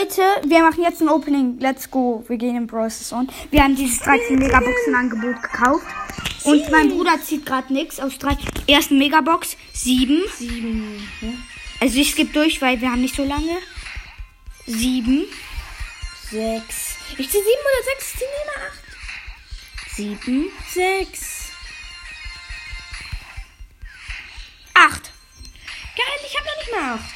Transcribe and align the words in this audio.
Leute, 0.00 0.22
wir 0.48 0.62
machen 0.62 0.82
jetzt 0.82 1.02
ein 1.02 1.08
Opening. 1.08 1.58
Let's 1.58 1.90
go. 1.90 2.24
Wir 2.26 2.38
gehen 2.38 2.56
in 2.56 2.66
Process 2.66 3.12
on. 3.12 3.28
Wir 3.50 3.62
haben 3.62 3.76
dieses 3.76 3.98
13 4.00 4.38
Megaboxen 4.38 4.94
Angebot 4.94 5.42
gekauft. 5.42 5.84
Und 6.44 6.70
mein 6.70 6.88
Bruder 6.88 7.20
zieht 7.22 7.44
gerade 7.44 7.70
nichts 7.70 8.00
aus 8.00 8.16
drei. 8.18 8.36
Ersten 8.66 8.96
Megabox 8.96 9.58
7. 9.74 10.22
Sieben. 10.38 11.06
Ja. 11.20 11.28
Also 11.80 11.98
ich 11.98 12.12
skippe 12.12 12.32
durch, 12.32 12.62
weil 12.62 12.80
wir 12.80 12.90
haben 12.90 13.02
nicht 13.02 13.14
so 13.14 13.24
lange. 13.24 13.58
7. 14.66 15.26
Sechs. 16.30 16.96
Ich 17.18 17.28
ziehe 17.28 17.42
sieben 17.42 17.60
oder 17.60 17.84
sechs. 17.84 18.12
Ich 18.12 18.18
ziehe 18.20 18.30
immer 18.44 18.66
acht. 18.68 18.82
7. 19.96 20.50
Sechs. 20.70 21.52
8. 24.72 25.12
Geil, 25.96 26.06
ich 26.26 26.38
habe 26.38 26.46
noch 26.46 26.56
nicht 26.56 26.72
mal 26.72 26.94
acht. 26.94 27.14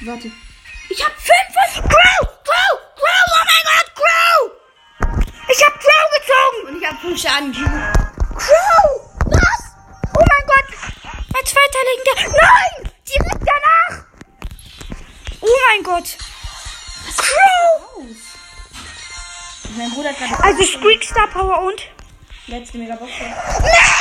Warte. 0.00 0.47
Ich 0.90 1.04
hab 1.04 1.12
5 1.12 1.34
von 1.74 1.88
Crow! 1.88 2.28
Crow! 2.44 2.80
Crow! 2.96 3.24
Oh 3.28 3.44
mein 3.44 3.64
Gott, 3.64 3.88
Crow! 3.94 4.52
Ich 5.50 5.64
hab 5.64 5.74
Crow 5.78 6.06
gezogen! 6.16 6.68
Und 6.68 6.80
ich 6.82 6.86
habe 6.86 6.98
fünf 6.98 7.20
Schaden. 7.20 7.52
Crow! 7.52 8.88
Was? 9.26 9.60
Oh 10.14 10.24
mein 10.30 10.46
Gott! 10.46 10.68
Mein 11.32 11.44
zweiter 11.44 11.82
liegender. 11.88 12.38
Nein! 12.40 12.92
Direkt 13.06 13.42
danach! 13.46 14.04
Oh 15.40 15.56
mein 15.70 15.82
Gott! 15.82 16.16
Crow! 17.16 18.06
Mein 19.76 19.90
Bruder 19.90 20.08
hat 20.10 20.18
gerade 20.18 20.44
Also 20.44 20.62
Squeak 20.64 21.04
Star 21.04 21.28
Power 21.28 21.62
und. 21.62 21.82
letzte 22.46 22.78
Megabox. 22.78 23.10
Mac! 23.60 23.97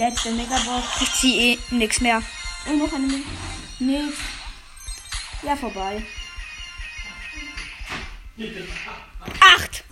Letzte 0.00 0.30
Megabox. 0.30 1.02
Ich 1.02 1.12
zieh 1.12 1.52
eh 1.52 1.58
nix 1.68 2.00
mehr. 2.00 2.22
Und 2.64 2.78
noch 2.78 2.90
eine 2.90 3.06
Mega. 3.06 3.28
Nichts. 3.80 4.18
Ja, 5.42 5.54
vorbei. 5.54 6.02
8! 8.38 9.84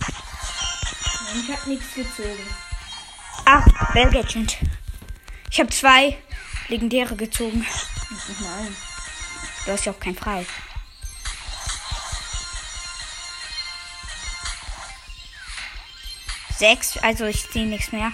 Ich 1.35 1.51
habe 1.55 1.69
nichts 1.69 1.93
gezogen. 1.93 2.55
8 3.45 3.93
Belgagent. 3.93 4.57
Ich 5.51 5.59
habe 5.59 5.69
zwei 5.69 6.17
legendäre 6.69 7.15
gezogen. 7.15 7.63
Nein. 8.39 8.75
Du 9.63 9.71
hast 9.73 9.85
ja 9.85 9.91
auch 9.91 9.99
kein 9.99 10.15
frei. 10.15 10.43
Sechs, 16.57 16.97
also 16.97 17.25
ich 17.25 17.47
ziehe 17.51 17.67
nichts 17.67 17.91
mehr. 17.91 18.11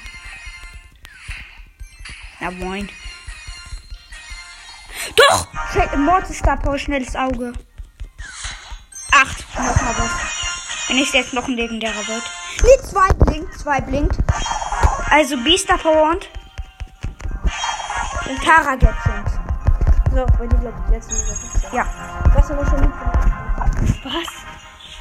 Na 2.45 2.51
moin. 2.51 2.87
Doch! 5.15 5.47
Mordstab, 5.97 6.61
Power, 6.61 6.77
schnelles 6.77 7.15
Auge. 7.15 7.53
Acht. 9.11 9.45
Nochmal 9.55 9.95
was. 9.97 10.87
Wenn 10.87 10.97
ich 10.97 11.11
jetzt 11.11 11.33
noch 11.33 11.47
ein 11.47 11.55
legendärer 11.55 12.07
wird. 12.07 12.21
Nee, 12.61 12.87
zwei 12.87 13.07
blinkt, 13.13 13.57
zwei 13.57 13.81
blinkt. 13.81 14.17
Also 15.09 15.37
Beaster 15.37 15.79
Power 15.79 16.11
und. 16.11 16.29
Tara 18.45 18.75
Gadget. 18.75 18.95
So, 20.11 20.25
dir 20.45 20.57
bleibt 20.57 20.89
letzte 20.91 21.15
Megabox. 21.15 21.73
Ja. 21.73 21.87
Das 22.35 22.51
aber 22.51 22.65
schon 22.67 22.81
nicht. 22.81 22.93
Was? 24.03 24.27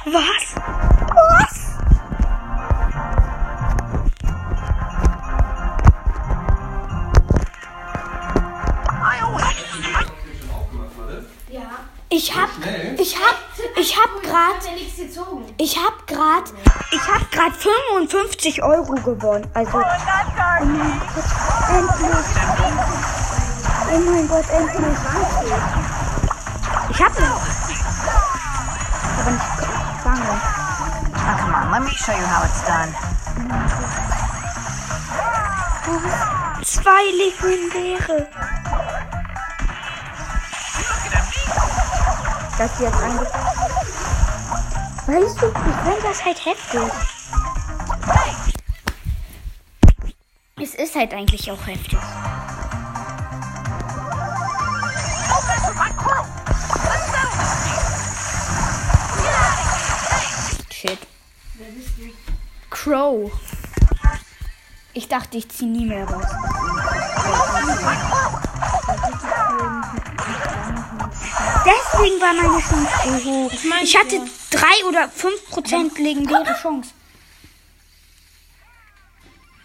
Was? 0.05 0.55
Was? 0.55 0.64
Ich 12.17 12.33
hab, 12.33 12.47
ich 12.97 13.17
hab, 13.17 13.35
ich 13.75 13.97
hab 13.97 14.23
grad, 14.23 14.55
ich 15.57 15.77
hab 15.77 16.07
grad, 16.07 16.43
ich 16.89 17.01
hab 17.01 17.29
grad 17.29 17.51
55 17.53 18.63
Euro 18.63 18.93
gewonnen. 18.93 19.45
Also, 19.53 19.77
oh 19.77 19.83
mein 20.63 20.97
Gott, 21.13 21.25
endlich. 21.69 22.25
Oh 23.91 23.99
mein 23.99 24.27
Gott, 24.29 24.49
endlich. 24.49 24.97
Ich 26.89 27.03
hab 27.03 27.19
noch. 27.19 27.41
Aber 29.19 29.31
nicht 29.31 29.57
gefangen. 29.57 30.41
Now 31.11 31.35
come 31.37 31.53
on, 31.53 31.71
let 31.73 31.81
me 31.83 31.91
show 31.97 32.13
you 32.13 32.25
how 32.25 32.45
it's 32.45 32.63
done. 32.63 32.95
Zwei 36.63 37.03
legendäre. 37.11 38.44
Das 42.57 42.79
jetzt 42.79 42.95
ange... 42.95 43.19
Weißt 45.07 45.41
du, 45.41 45.47
ich 45.47 45.53
finde 45.83 46.01
das 46.01 46.23
halt 46.23 46.45
heftig. 46.45 46.81
Es 50.61 50.75
ist 50.75 50.95
halt 50.95 51.13
eigentlich 51.13 51.51
auch 51.51 51.67
heftig. 51.67 51.99
Shit. 60.71 60.99
Crow. 62.69 63.31
Ich 64.93 65.09
dachte, 65.09 65.37
ich 65.37 65.49
ziehe 65.49 65.69
nie 65.69 65.85
mehr 65.87 66.09
raus. 66.09 66.25
Deswegen 72.05 72.21
war 72.21 72.33
meine 72.33 72.61
Chance 72.61 73.23
so 73.23 73.31
hoch. 73.31 73.51
Ich 73.81 73.97
hatte 73.97 74.21
3 74.51 74.85
oder 74.87 75.09
5 75.09 75.49
Prozent 75.49 75.97
legendäre 75.97 76.55
Chance. 76.61 76.91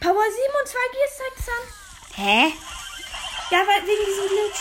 Power 0.01 0.15
7 0.15 0.17
und 0.63 0.69
2 0.69 0.79
Gears 0.93 1.19
zeigt. 1.19 2.17
Hä? 2.17 2.53
Ja, 3.51 3.59
weil 3.59 3.87
wegen 3.87 4.07
diesem 4.07 4.29
Glitch. 4.29 4.61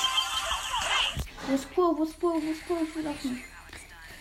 Wo 1.48 1.56
ist 1.56 1.74
Pur, 1.74 1.98
wo 1.98 2.04
ist 2.04 2.20
Pur, 2.20 2.34
wo 2.34 2.52
ist 2.52 2.68
Pur? 2.68 2.78
Ich 2.84 2.96
will 2.96 3.08
auch 3.08 3.24
nicht. 3.24 3.46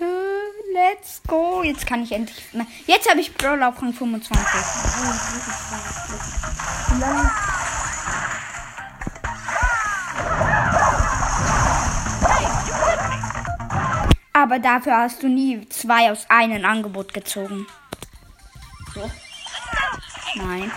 Äh, 0.00 0.72
Let's 0.72 1.20
go. 1.26 1.64
Jetzt 1.64 1.84
kann 1.84 2.04
ich 2.04 2.12
endlich. 2.12 2.44
Jetzt 2.86 3.10
habe 3.10 3.20
ich 3.20 3.34
Brawler 3.34 3.70
auf 3.70 3.82
Rang 3.82 3.92
25. 3.92 4.36
Wie 6.90 7.00
lange? 7.00 7.30
Aber 14.48 14.60
dafür 14.60 14.96
hast 14.96 15.22
du 15.22 15.28
nie 15.28 15.68
zwei 15.68 16.10
aus 16.10 16.24
einem 16.30 16.64
Angebot 16.64 17.12
gezogen. 17.12 17.66
So. 18.94 19.10
Nein. 20.36 20.72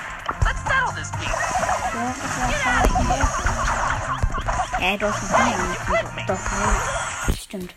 Äh, 4.82 4.98
doch, 4.98 5.16
nein. 5.32 5.56
Doch, 6.28 6.38
nein. 6.38 7.38
Stimmt. 7.38 7.74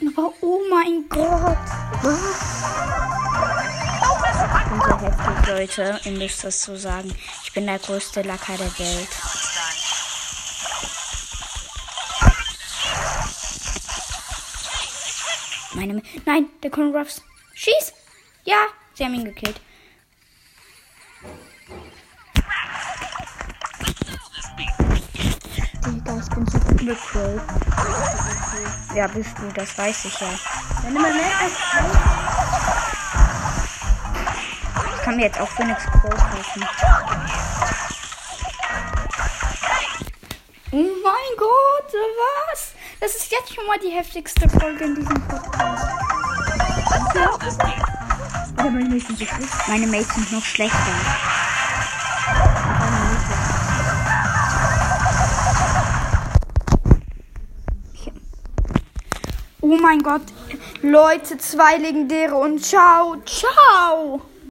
Aber 0.00 0.32
oh 0.40 0.58
mein 0.68 1.08
Gott. 1.08 1.58
Ich 4.56 4.68
bin 4.68 4.80
so 4.80 4.98
heftig, 4.98 5.46
Leute. 5.46 6.00
Ihr 6.06 6.18
müsst 6.18 6.42
das 6.42 6.60
so 6.60 6.74
sagen. 6.74 7.14
Ich 7.44 7.52
bin 7.52 7.66
der 7.66 7.78
größte 7.78 8.22
Lacker 8.22 8.56
der 8.56 8.78
Welt. 8.80 9.08
Meine. 15.86 16.02
Nein, 16.24 16.46
der 16.62 16.70
Colonel 16.70 16.96
Ruffs. 16.96 17.20
Schieß! 17.52 17.92
Ja, 18.44 18.56
sie 18.94 19.04
haben 19.04 19.14
ihn 19.14 19.24
gekillt. 19.24 19.60
Digga, 25.84 26.22
ich 26.22 26.34
bin 26.34 26.46
so 26.46 26.58
gut 26.58 26.82
mit 26.82 26.98
Crow. 26.98 27.40
Ja, 28.94 29.06
bist 29.08 29.38
du, 29.38 29.52
das 29.54 29.76
weiß 29.76 30.06
ich 30.06 30.20
ja. 30.20 30.28
Wenn 30.82 30.96
immer 30.96 31.12
mehr 31.12 31.38
als 31.42 31.52
Ich 34.96 35.02
kann 35.02 35.16
mir 35.16 35.24
jetzt 35.24 35.38
auch 35.38 35.48
Phoenix 35.48 35.84
Crow 35.84 36.14
kaufen. 36.14 36.64
Oh 40.72 40.76
mein 41.02 41.36
Gott, 41.36 41.92
was? 41.92 42.33
Das 43.04 43.14
ist 43.16 43.30
jetzt 43.30 43.54
schon 43.54 43.66
mal 43.66 43.78
die 43.78 43.90
heftigste 43.90 44.48
Folge 44.48 44.84
in 44.84 44.94
diesem 44.94 45.28
Podcast. 45.28 45.84
Oder 48.54 48.70
meine 48.70 48.88
nächsten 48.88 49.14
so 49.14 49.26
schlecht. 49.26 49.68
Meine 49.68 49.86
Mates 49.88 50.14
sind 50.14 50.32
noch 50.32 50.42
schlechter. 50.42 50.78
Oh 59.60 59.76
mein 59.76 60.02
Gott. 60.02 60.22
Leute, 60.80 61.36
zwei 61.36 61.76
legendäre 61.76 62.36
und 62.36 62.64
ciao, 62.64 63.16
ciao. 63.26 64.22